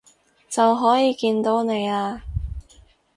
[0.49, 2.21] 就可以見到你喇